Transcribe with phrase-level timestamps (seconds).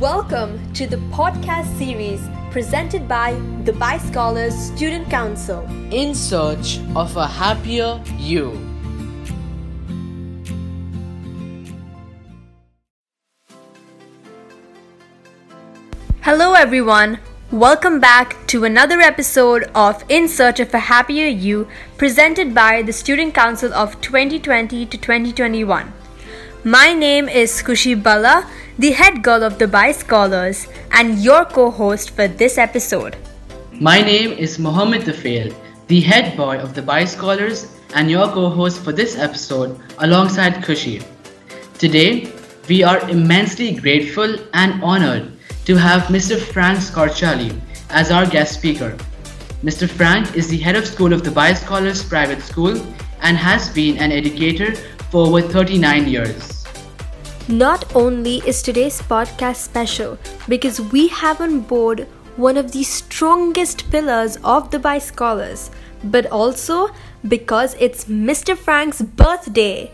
[0.00, 3.32] Welcome to the podcast series presented by
[3.64, 5.66] the Dubai Scholars Student Council.
[5.90, 8.52] in search of a happier you.
[16.20, 17.18] Hello, everyone.
[17.50, 22.92] Welcome back to another episode of In Search of a Happier You presented by the
[22.92, 25.95] Student Council of 2020 to 2021.
[26.66, 28.44] My name is Kushi Balla,
[28.76, 33.16] the head girl of Dubai Scholars, and your co host for this episode.
[33.70, 35.54] My name is Muhammad Toofail,
[35.86, 41.04] the head boy of Dubai Scholars and your co-host for this episode alongside Kushi.
[41.78, 42.32] Today,
[42.68, 45.30] we are immensely grateful and honored
[45.66, 46.36] to have Mr.
[46.36, 47.56] Frank Scarcelli
[47.90, 48.96] as our guest speaker.
[49.62, 49.88] Mr.
[49.88, 52.76] Frank is the head of school of Dubai Scholars Private School
[53.22, 54.74] and has been an educator
[55.10, 56.55] for over 39 years.
[57.48, 60.18] Not only is today's podcast special
[60.48, 65.70] because we have on board one of the strongest pillars of the Dubai Scholars,
[66.02, 66.88] but also
[67.28, 68.56] because it's Mr.
[68.56, 69.92] Frank's birthday.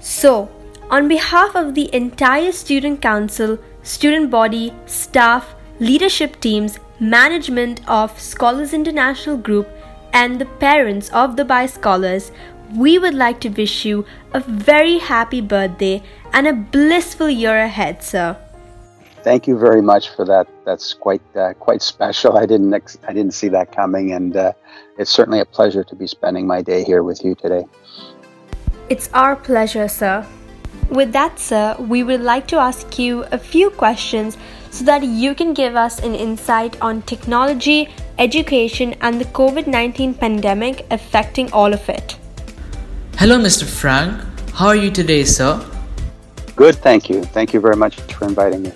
[0.00, 0.50] So,
[0.90, 8.72] on behalf of the entire student council, student body, staff, leadership teams, management of Scholars
[8.72, 9.68] International Group,
[10.12, 12.32] and the parents of the Dubai Scholars,
[12.72, 18.02] we would like to wish you a very happy birthday and a blissful year ahead,
[18.02, 18.36] sir.
[19.22, 20.46] Thank you very much for that.
[20.66, 22.36] That's quite uh, quite special.
[22.36, 24.52] I didn't ex- I didn't see that coming, and uh,
[24.98, 27.64] it's certainly a pleasure to be spending my day here with you today.
[28.90, 30.26] It's our pleasure, sir.
[30.90, 34.36] With that, sir, we would like to ask you a few questions
[34.70, 40.14] so that you can give us an insight on technology, education, and the COVID 19
[40.14, 42.18] pandemic affecting all of it.
[43.16, 43.64] Hello, Mr.
[43.64, 44.20] Frank.
[44.54, 45.64] How are you today, sir?
[46.56, 47.22] Good, thank you.
[47.22, 48.72] Thank you very much for inviting me.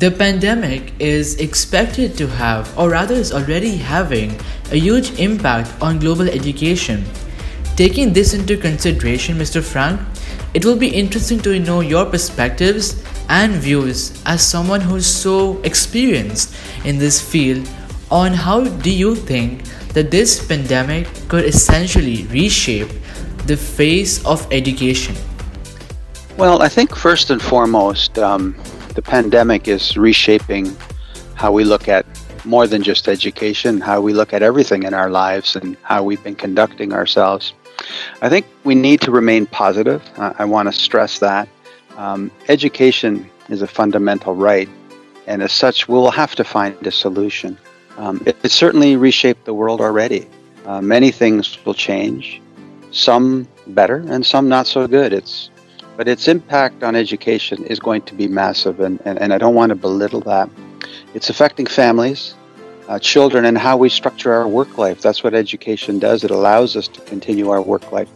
[0.00, 4.38] The pandemic is expected to have, or rather, is already having,
[4.72, 7.04] a huge impact on global education.
[7.76, 9.62] Taking this into consideration, Mr.
[9.62, 10.00] Frank,
[10.52, 16.54] it will be interesting to know your perspectives and views as someone who's so experienced
[16.84, 17.66] in this field
[18.10, 19.62] on how do you think
[19.94, 22.90] that this pandemic could essentially reshape
[23.46, 25.14] the face of education?
[26.38, 28.56] Well, I think first and foremost, um,
[28.94, 30.74] the pandemic is reshaping
[31.34, 32.06] how we look at
[32.44, 36.22] more than just education, how we look at everything in our lives and how we've
[36.22, 37.52] been conducting ourselves.
[38.22, 40.02] I think we need to remain positive.
[40.16, 41.48] Uh, I want to stress that.
[41.96, 44.68] Um, education is a fundamental right,
[45.26, 47.58] and as such, we'll have to find a solution.
[47.96, 50.26] Um, it, it certainly reshaped the world already.
[50.64, 52.40] Uh, many things will change,
[52.94, 55.12] some better and some not so good.
[55.12, 55.50] It's
[55.96, 59.54] but its impact on education is going to be massive, and, and, and I don't
[59.54, 60.50] want to belittle that.
[61.14, 62.34] It's affecting families,
[62.88, 65.00] uh, children, and how we structure our work life.
[65.00, 68.08] That's what education does, it allows us to continue our work life.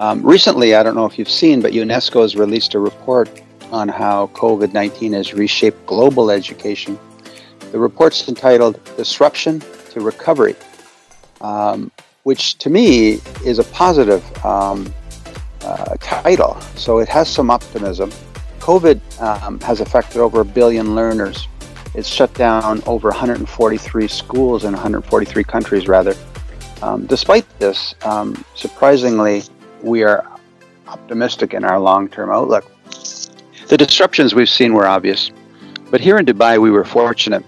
[0.00, 3.28] Um, recently, I don't know if you've seen, but UNESCO has released a report
[3.70, 6.98] on how COVID 19 has reshaped global education.
[7.72, 10.56] The report's entitled Disruption to Recovery,
[11.40, 11.90] um,
[12.28, 13.12] which to me
[13.42, 14.92] is a positive um,
[15.62, 16.60] uh, title.
[16.76, 18.10] So it has some optimism.
[18.58, 21.48] COVID um, has affected over a billion learners.
[21.94, 26.14] It's shut down over 143 schools in 143 countries, rather.
[26.82, 29.42] Um, despite this, um, surprisingly,
[29.82, 30.22] we are
[30.86, 32.66] optimistic in our long term outlook.
[33.68, 35.30] The disruptions we've seen were obvious,
[35.90, 37.42] but here in Dubai, we were fortunate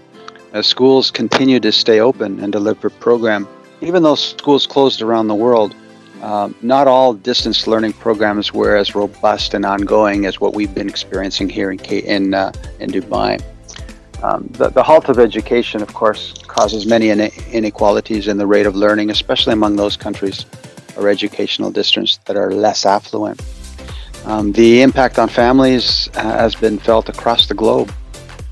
[0.53, 3.47] as schools continued to stay open and deliver program.
[3.81, 5.75] Even though schools closed around the world,
[6.21, 10.87] um, not all distance learning programs were as robust and ongoing as what we've been
[10.87, 13.41] experiencing here in in, uh, in Dubai.
[14.21, 18.67] Um, the, the halt of education, of course, causes many ine- inequalities in the rate
[18.67, 20.45] of learning, especially among those countries
[20.95, 23.41] or educational districts that are less affluent.
[24.25, 27.91] Um, the impact on families uh, has been felt across the globe.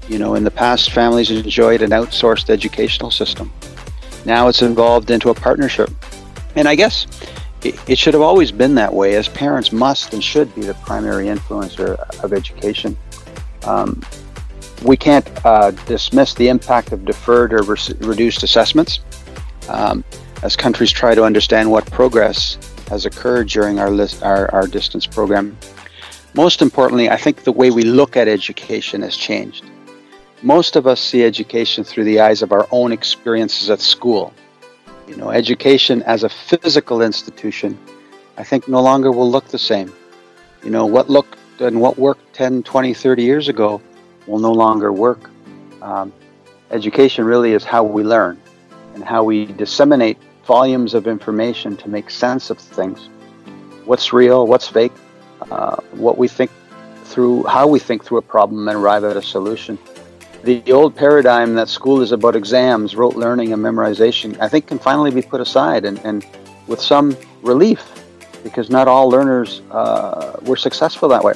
[0.08, 3.52] You know, in the past, families enjoyed an outsourced educational system.
[4.26, 5.90] Now it's involved into a partnership.
[6.56, 7.08] And I guess
[7.64, 11.26] it, should have always been that way, as parents must and should be the primary
[11.26, 12.98] influencer of education.
[13.64, 14.02] Um,
[14.84, 19.02] we can't uh, dismiss the impact of deferred or re- reduced assessments
[19.68, 20.04] um,
[20.42, 22.58] as countries try to understand what progress
[22.88, 25.58] has occurred during our, list, our, our distance program.
[26.34, 29.66] Most importantly, I think the way we look at education has changed.
[30.42, 34.34] Most of us see education through the eyes of our own experiences at school.
[35.08, 37.78] You know, education as a physical institution,
[38.38, 39.92] I think no longer will look the same.
[40.64, 43.82] You know, what looked and what worked 10, 20, 30 years ago
[44.28, 45.30] will no longer work.
[45.82, 46.14] Um,
[46.72, 48.40] education really is how we learn
[48.94, 53.10] and how we disseminate volumes of information to make sense of things.
[53.84, 54.94] What's real, what's fake,
[55.52, 56.50] uh, what we think
[57.04, 59.78] through, how we think through a problem and arrive at a solution.
[60.44, 64.80] The old paradigm that school is about exams, rote learning, and memorization, I think can
[64.80, 66.26] finally be put aside and, and
[66.68, 67.84] with some relief
[68.44, 71.34] because not all learners uh, were successful that way.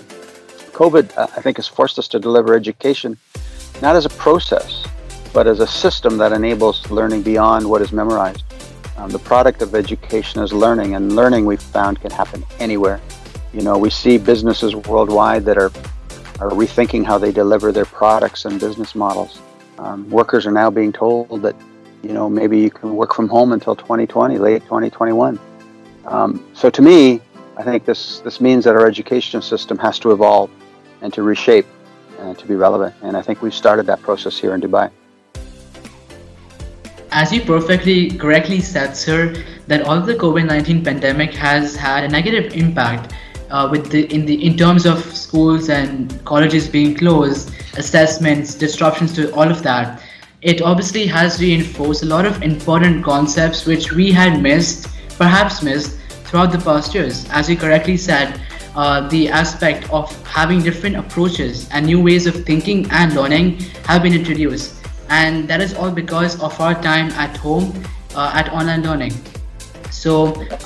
[0.71, 3.17] COVID, uh, I think, has forced us to deliver education
[3.81, 4.85] not as a process,
[5.33, 8.43] but as a system that enables learning beyond what is memorized.
[8.97, 13.01] Um, the product of education is learning, and learning we've found can happen anywhere.
[13.53, 15.71] You know, we see businesses worldwide that are
[16.39, 19.41] are rethinking how they deliver their products and business models.
[19.77, 21.55] Um, workers are now being told that,
[22.01, 25.39] you know, maybe you can work from home until 2020, late 2021.
[26.05, 27.21] Um, so to me,
[27.55, 30.49] I think this this means that our education system has to evolve
[31.01, 31.67] and to reshape
[32.19, 32.95] and to be relevant.
[33.03, 34.89] And I think we've started that process here in Dubai.
[37.11, 39.35] As you perfectly correctly said, sir,
[39.67, 43.13] that all the COVID-19 pandemic has had a negative impact
[43.49, 49.13] uh, with the in the in terms of schools and colleges being closed, assessments, disruptions
[49.13, 50.01] to all of that.
[50.41, 55.97] It obviously has reinforced a lot of important concepts which we had missed, perhaps missed,
[56.25, 57.25] throughout the past years.
[57.29, 58.41] As you correctly said,
[58.75, 64.03] uh, the aspect of having different approaches and new ways of thinking and learning have
[64.03, 67.71] been introduced and that is all because of our time at home
[68.15, 69.13] uh, at online learning
[70.03, 70.13] so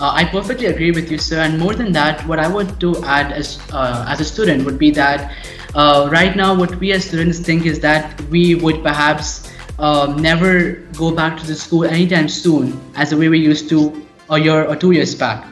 [0.03, 1.41] uh, i perfectly agree with you sir.
[1.41, 4.79] And more than that what i would to add as uh, as a student would
[4.79, 5.31] be that
[5.75, 10.73] uh, right now what we as students think is that we would perhaps um, never
[10.97, 14.65] go back to the school anytime soon as the way we used to a year
[14.65, 15.45] or two years back.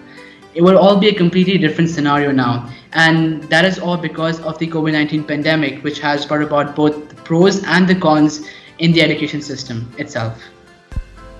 [0.53, 2.69] It will all be a completely different scenario now.
[2.93, 7.15] And that is all because of the covid-19 pandemic which has brought about both the
[7.15, 8.47] pros and the cons
[8.79, 10.41] in the education system itself.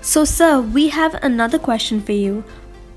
[0.06, 2.44] So, sir, we have another question for you.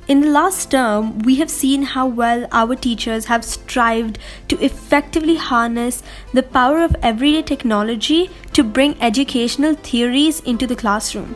[0.08, 4.18] In the last term, we have seen how well our teachers have strived
[4.48, 6.02] to effectively harness
[6.34, 11.34] the power of everyday technology to bring educational theories into the classroom.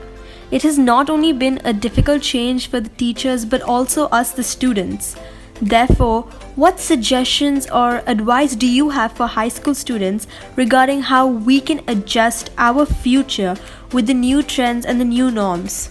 [0.50, 4.42] It has not only been a difficult change for the teachers but also us, the
[4.42, 5.16] students.
[5.62, 6.22] Therefore,
[6.56, 10.26] what suggestions or advice do you have for high school students
[10.56, 13.56] regarding how we can adjust our future
[13.92, 15.88] with the new trends and the new norms?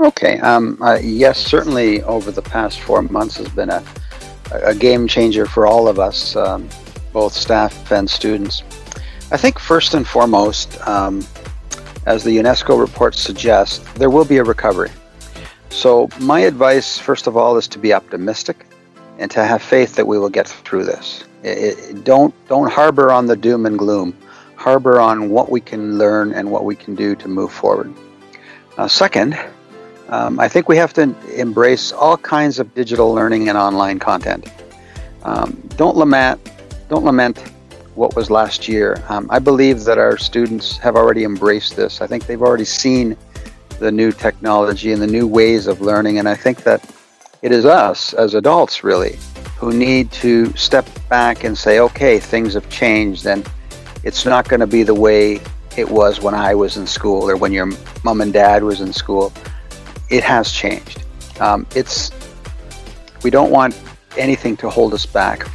[0.00, 0.38] Okay.
[0.40, 3.84] Um, uh, yes, certainly over the past four months has been a,
[4.52, 6.68] a game changer for all of us, um,
[7.12, 8.62] both staff and students.
[9.30, 11.24] I think first and foremost, um,
[12.06, 14.90] as the UNESCO report suggests, there will be a recovery.
[15.70, 18.66] So, my advice, first of all, is to be optimistic
[19.18, 21.24] and to have faith that we will get through this.
[21.42, 24.16] It, it, don't don't harbor on the doom and gloom.
[24.62, 27.92] Harbor on what we can learn and what we can do to move forward.
[28.78, 29.36] Uh, second,
[30.08, 31.02] um, I think we have to
[31.34, 34.46] embrace all kinds of digital learning and online content.
[35.24, 36.38] Um, don't lament
[36.88, 37.38] don't lament
[37.96, 39.02] what was last year.
[39.08, 42.00] Um, I believe that our students have already embraced this.
[42.00, 43.16] I think they've already seen
[43.80, 46.18] the new technology and the new ways of learning.
[46.18, 46.88] And I think that
[47.40, 49.18] it is us as adults, really,
[49.58, 53.48] who need to step back and say, okay, things have changed and
[54.04, 55.40] it's not going to be the way
[55.76, 57.70] it was when I was in school or when your
[58.04, 59.32] mom and dad was in school.
[60.10, 61.04] It has changed.
[61.40, 62.10] Um, it's
[63.22, 63.80] we don't want
[64.16, 65.46] anything to hold us back.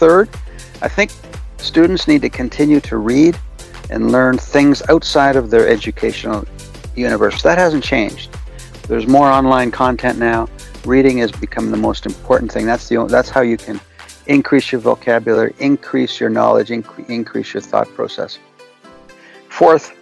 [0.00, 0.30] Third,
[0.80, 1.10] I think
[1.58, 3.38] students need to continue to read
[3.90, 6.46] and learn things outside of their educational
[6.94, 7.42] universe.
[7.42, 8.30] That hasn't changed.
[8.88, 10.48] There's more online content now.
[10.84, 12.64] Reading has become the most important thing.
[12.64, 13.80] That's the that's how you can
[14.30, 18.38] increase your vocabulary, increase your knowledge, inc- increase your thought process.
[19.48, 19.92] Fourth,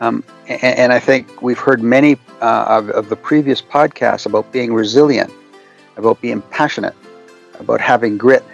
[0.00, 4.50] um, and, and, I think we've heard many uh, of, of the previous podcasts about
[4.52, 5.32] being resilient,
[5.96, 6.94] about being passionate,
[7.58, 8.44] about having grit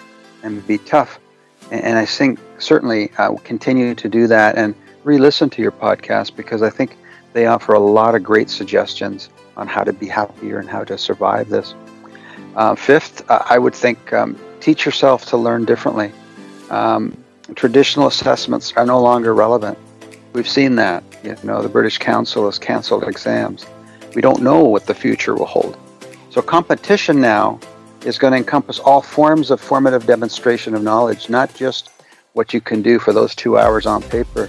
[0.43, 1.21] and be tough.
[1.71, 4.75] And, and I think certainly uh, continue to do that and
[5.05, 6.97] re-listen to your podcast because I think
[7.35, 10.97] they offer a lot of great suggestions on how to be happier and how to
[10.97, 11.75] survive this.
[12.57, 16.13] Uh, fifth, uh, I would think um, teach yourself to learn differently.
[16.71, 17.17] Um,
[17.55, 19.79] traditional assessments are no longer relevant.
[20.33, 21.03] We've seen that.
[21.25, 23.67] You know, the British Council has canceled exams.
[24.15, 25.77] We don't know what the future will hold.
[26.31, 27.59] So competition now
[28.05, 31.91] is going to encompass all forms of formative demonstration of knowledge, not just
[32.33, 34.49] what you can do for those two hours on paper.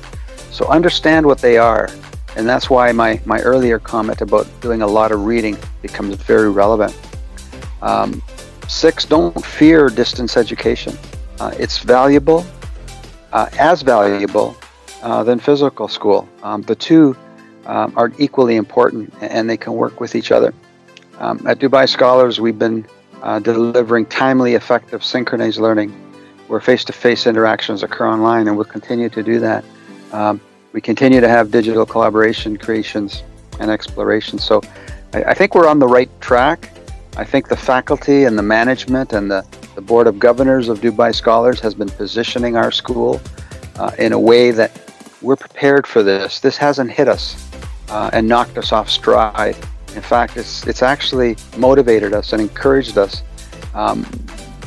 [0.51, 1.89] So understand what they are
[2.35, 6.49] and that's why my, my earlier comment about doing a lot of reading becomes very
[6.49, 6.97] relevant.
[7.81, 8.21] Um,
[8.71, 10.97] six, don't fear distance education.
[11.39, 12.45] Uh, it's valuable,
[13.33, 14.55] uh, as valuable
[15.01, 16.27] uh, than physical school.
[16.43, 17.15] Um, the two
[17.65, 20.53] um, are equally important and they can work with each other.
[21.19, 22.85] Um, at Dubai Scholars, we've been
[23.21, 25.91] uh, delivering timely, effective, synchronized learning
[26.47, 29.63] where face to face interactions occur online, and we'll continue to do that.
[30.11, 30.41] Um,
[30.73, 33.23] we continue to have digital collaboration, creations,
[33.59, 34.37] and exploration.
[34.37, 34.61] So
[35.13, 36.69] I, I, think we're on the right track.
[37.21, 41.13] I think the faculty and the management and the, the Board of Governors of Dubai
[41.13, 43.21] Scholars has been positioning our school
[43.75, 44.71] uh, in a way that
[45.21, 46.39] we're prepared for this.
[46.39, 47.47] This hasn't hit us
[47.89, 49.55] uh, and knocked us off stride.
[49.93, 53.21] In fact, it's, it's actually motivated us and encouraged us.
[53.75, 54.03] Um,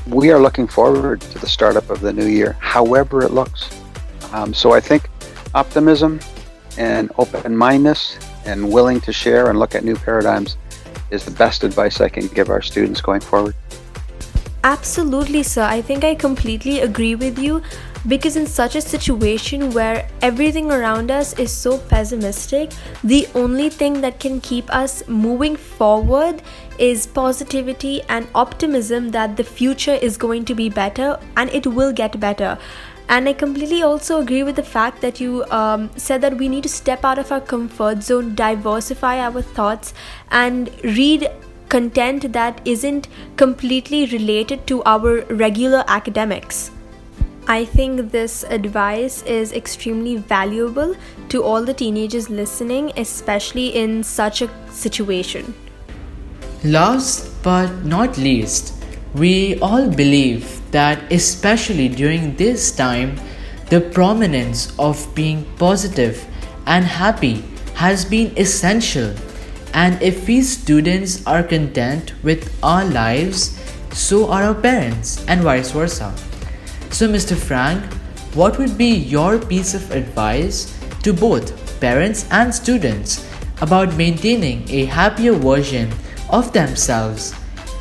[0.07, 3.69] we are looking forward to the startup of the new year, however it looks.
[4.31, 5.11] Um, so I think
[5.57, 6.21] optimism
[6.79, 10.57] and open mindedness and willing to share and look at new paradigms
[11.15, 13.55] is the best advice I can give our students going forward.
[14.65, 15.63] Absolutely, sir.
[15.63, 17.63] I think I completely agree with you
[18.09, 24.01] because, in such a situation where everything around us is so pessimistic, the only thing
[24.01, 26.43] that can keep us moving forward
[26.79, 31.93] is positivity and optimism that the future is going to be better and it will
[31.93, 32.59] get better.
[33.09, 36.63] And I completely also agree with the fact that you um, said that we need
[36.63, 39.93] to step out of our comfort zone, diversify our thoughts,
[40.31, 41.31] and read
[41.69, 46.71] content that isn't completely related to our regular academics.
[47.47, 50.95] I think this advice is extremely valuable
[51.29, 55.55] to all the teenagers listening, especially in such a situation.
[56.65, 58.84] Last but not least,
[59.15, 63.21] we all believe that, especially during this time,
[63.71, 66.27] the prominence of being positive
[66.67, 67.45] and happy
[67.75, 69.15] has been essential
[69.75, 73.59] and if we students are content with our lives,
[73.93, 76.15] so are our parents, and vice versa.
[76.91, 77.37] So, Mr.
[77.37, 77.83] Frank,
[78.35, 83.29] what would be your piece of advice to both parents and students
[83.63, 85.91] about maintaining a happier version
[86.31, 87.35] of themselves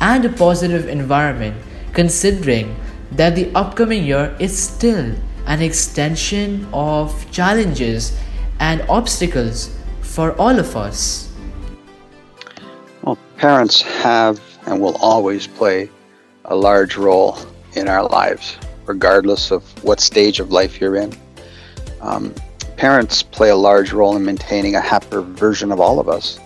[0.04, 1.56] and a positive environment,
[1.94, 2.76] considering
[3.12, 5.14] that the upcoming year is still
[5.46, 8.14] an extension of challenges
[8.60, 11.32] and obstacles for all of us?
[13.02, 15.88] Well, parents have and will always play
[16.44, 17.38] a large role
[17.72, 21.12] in our lives, regardless of what stage of life you're in.
[22.02, 22.34] Um,
[22.76, 26.38] parents play a large role in maintaining a happier version of all of us.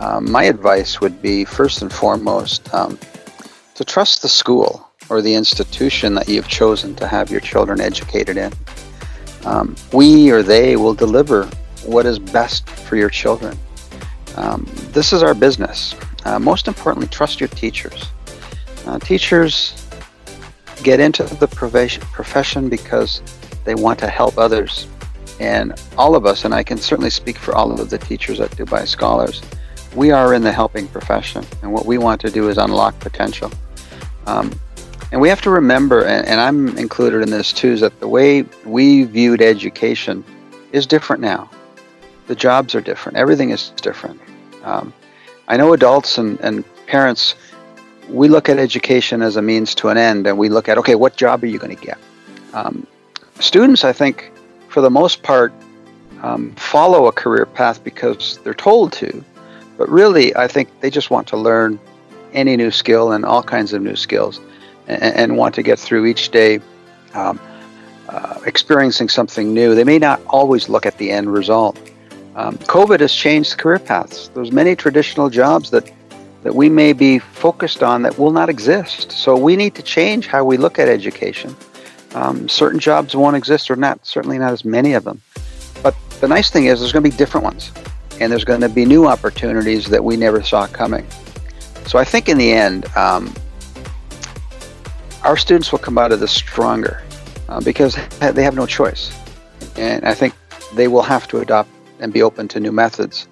[0.00, 2.98] Um, my advice would be first and foremost um,
[3.74, 8.36] to trust the school or the institution that you've chosen to have your children educated
[8.36, 8.52] in.
[9.44, 11.48] Um, we or they will deliver
[11.84, 13.58] what is best for your children.
[14.36, 15.94] Um, this is our business.
[16.24, 18.10] Uh, most importantly, trust your teachers.
[18.86, 19.80] Uh, teachers
[20.82, 23.22] get into the profession because
[23.64, 24.86] they want to help others.
[25.40, 28.50] And all of us, and I can certainly speak for all of the teachers at
[28.52, 29.42] Dubai Scholars,
[29.94, 31.44] we are in the helping profession.
[31.62, 33.50] And what we want to do is unlock potential.
[34.26, 34.52] Um,
[35.12, 38.08] and we have to remember, and, and I'm included in this too, is that the
[38.08, 40.24] way we viewed education
[40.72, 41.50] is different now
[42.26, 43.18] the jobs are different.
[43.18, 44.20] Everything is different.
[44.62, 44.92] Um,
[45.48, 47.34] I know adults and, and parents,
[48.08, 50.94] we look at education as a means to an end, and we look at, okay,
[50.94, 51.98] what job are you going to get?
[52.52, 52.86] Um,
[53.40, 54.32] students, I think,
[54.68, 55.52] for the most part,
[56.22, 59.24] um, follow a career path because they're told to,
[59.76, 61.78] but really, I think they just want to learn
[62.32, 64.40] any new skill and all kinds of new skills
[64.88, 66.60] and, and want to get through each day.
[67.14, 67.40] Um,
[68.08, 69.74] uh, experiencing something new.
[69.74, 71.78] They may not always look at the end result,
[72.36, 74.28] um, COVID has changed career paths.
[74.34, 75.90] There's many traditional jobs that
[76.42, 79.10] that we may be focused on that will not exist.
[79.12, 81.56] So we need to change how we look at education.
[82.14, 85.22] Um, certain jobs won't exist, or not certainly not as many of them.
[85.82, 87.72] But the nice thing is, there's going to be different ones,
[88.20, 91.06] and there's going to be new opportunities that we never saw coming.
[91.86, 93.32] So I think in the end, um,
[95.22, 97.02] our students will come out of this stronger
[97.48, 99.12] uh, because they have no choice,
[99.76, 100.34] and I think
[100.74, 103.28] they will have to adopt and be open to new methods.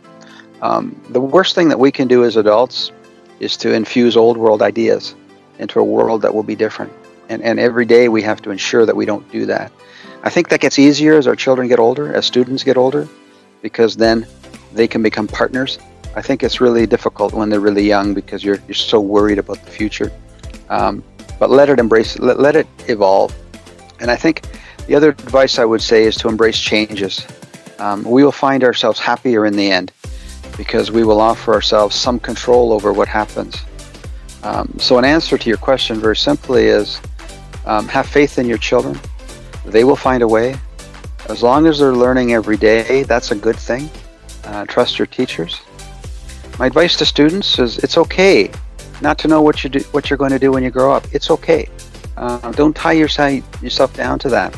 [0.62, 2.92] Um, the worst thing that we can do as adults
[3.40, 5.14] is to infuse old world ideas
[5.58, 6.92] into a world that will be different.
[7.28, 9.72] And, and every day we have to ensure that we don't do that.
[10.22, 13.08] I think that gets easier as our children get older, as students get older,
[13.60, 14.26] because then
[14.74, 15.78] they can become partners.
[16.14, 19.64] I think it's really difficult when they're really young because you're, you're so worried about
[19.64, 20.12] the future.
[20.68, 21.02] Um,
[21.38, 23.34] but let it embrace, let, let it evolve.
[24.00, 24.42] And I think
[24.86, 27.26] the other advice I would say is to embrace changes
[27.82, 29.90] um, we will find ourselves happier in the end
[30.56, 33.56] because we will offer ourselves some control over what happens.
[34.44, 37.00] Um, so, an answer to your question very simply is
[37.66, 39.00] um, have faith in your children,
[39.64, 40.54] they will find a way.
[41.28, 43.90] As long as they're learning every day, that's a good thing.
[44.44, 45.60] Uh, trust your teachers.
[46.58, 48.50] My advice to students is it's okay
[49.00, 51.06] not to know what you do, what you're going to do when you grow up.
[51.12, 51.68] It's okay.
[52.16, 54.56] Uh, don't tie yourself down to that.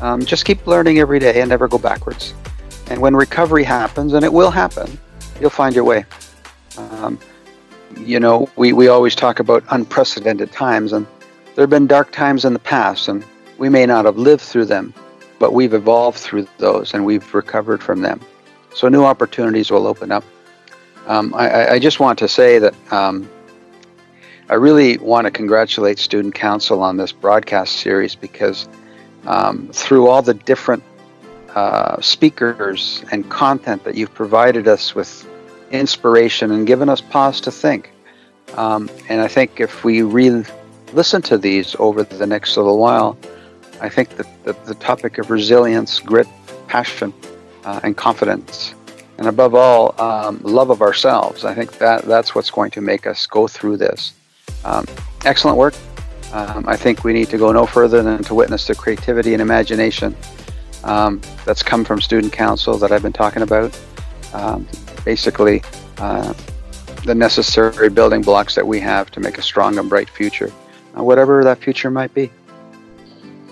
[0.00, 2.34] Um, just keep learning every day and never go backwards.
[2.88, 4.98] And when recovery happens, and it will happen,
[5.40, 6.04] you'll find your way.
[6.76, 7.18] Um,
[7.96, 11.06] you know, we, we always talk about unprecedented times, and
[11.54, 13.24] there have been dark times in the past, and
[13.58, 14.92] we may not have lived through them,
[15.38, 18.20] but we've evolved through those and we've recovered from them.
[18.74, 20.24] So new opportunities will open up.
[21.06, 23.28] Um, I, I, just want to say that um,
[24.48, 28.68] I really want to congratulate Student Council on this broadcast series because
[29.26, 30.82] um, through all the different
[31.54, 35.28] uh, speakers and content that you've provided us with
[35.70, 37.92] inspiration and given us pause to think.
[38.54, 40.44] Um, and I think if we re
[40.92, 43.18] listen to these over the next little while,
[43.80, 46.28] I think that the, the topic of resilience, grit,
[46.66, 47.12] passion,
[47.64, 48.74] uh, and confidence,
[49.18, 53.06] and above all, um, love of ourselves, I think that that's what's going to make
[53.06, 54.12] us go through this.
[54.64, 54.86] Um,
[55.24, 55.74] excellent work.
[56.32, 59.40] Um, I think we need to go no further than to witness the creativity and
[59.40, 60.16] imagination
[60.82, 63.78] um, that's come from Student Council that I've been talking about.
[64.32, 64.66] Um,
[65.04, 65.62] basically,
[65.98, 66.34] uh,
[67.04, 70.50] the necessary building blocks that we have to make a strong and bright future,
[70.98, 72.30] uh, whatever that future might be.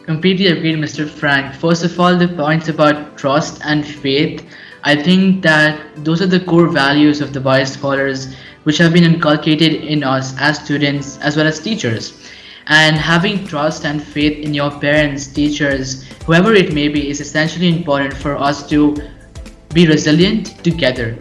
[0.04, 1.08] Completely agreed, Mr.
[1.08, 1.54] Frank.
[1.54, 4.44] First of all, the points about trust and faith.
[4.82, 9.04] I think that those are the core values of the Wise Scholars, which have been
[9.04, 12.28] inculcated in us as students as well as teachers.
[12.66, 17.68] And having trust and faith in your parents, teachers, whoever it may be, is essentially
[17.68, 18.96] important for us to
[19.72, 21.16] be resilient together.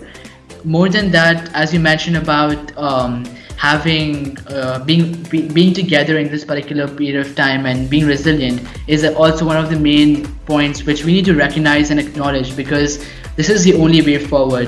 [0.63, 3.25] More than that, as you mentioned about um,
[3.61, 8.59] having uh, being be, being together in this particular period of time and being resilient
[8.87, 13.05] is also one of the main points which we need to recognize and acknowledge because
[13.35, 14.67] this is the only way forward.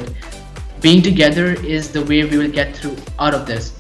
[0.80, 3.74] Being together is the way we will get through out of this.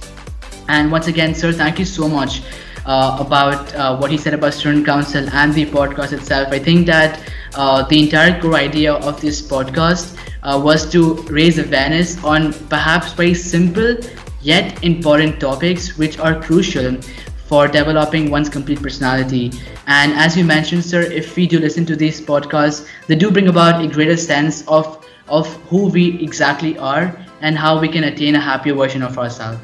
[0.67, 2.41] And once again sir thank you so much
[2.88, 6.47] uh, about uh, what he said about student council and the podcast itself.
[6.51, 7.21] I think that
[7.53, 13.13] uh, the entire core idea of this podcast uh, was to raise awareness on perhaps
[13.13, 13.95] very simple
[14.43, 17.01] yet important topics which are crucial
[17.47, 19.51] for developing one's complete personality.
[19.88, 23.47] And as you mentioned, sir, if we do listen to these podcasts, they do bring
[23.47, 28.36] about a greater sense of of who we exactly are and how we can attain
[28.36, 29.62] a happier version of ourselves.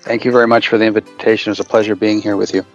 [0.00, 1.50] Thank you very much for the invitation.
[1.50, 2.66] It was a pleasure being here with you.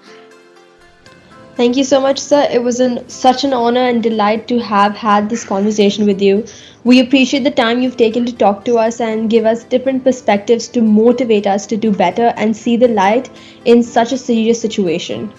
[1.57, 2.47] Thank you so much, sir.
[2.51, 6.45] It was an, such an honor and delight to have had this conversation with you.
[6.83, 10.67] We appreciate the time you've taken to talk to us and give us different perspectives
[10.67, 13.31] to motivate us to do better and see the light
[13.65, 15.33] in such a serious situation.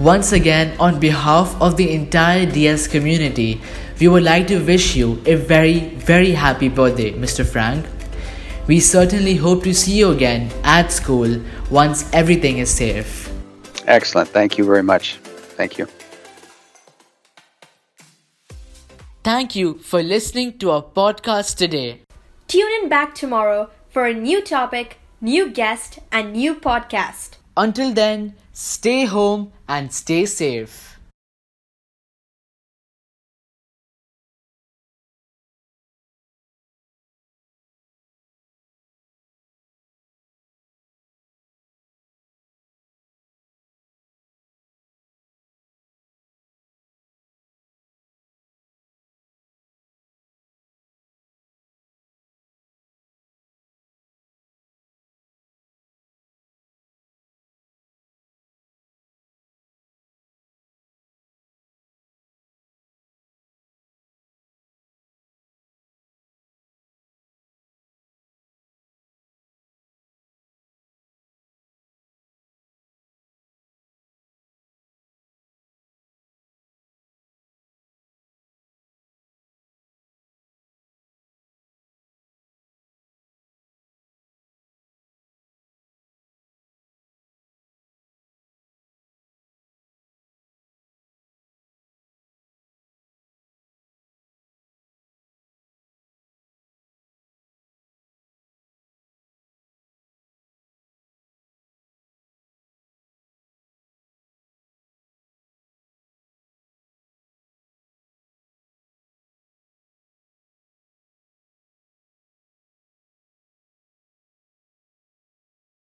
[0.00, 3.60] Once again, on behalf of the entire DS community,
[4.00, 7.44] we would like to wish you a very, very happy birthday, Mr.
[7.44, 7.84] Frank.
[8.66, 11.38] We certainly hope to see you again at school
[11.70, 13.25] once everything is safe.
[13.86, 14.28] Excellent.
[14.28, 15.16] Thank you very much.
[15.56, 15.86] Thank you.
[19.22, 22.02] Thank you for listening to our podcast today.
[22.46, 27.38] Tune in back tomorrow for a new topic, new guest, and new podcast.
[27.56, 30.95] Until then, stay home and stay safe.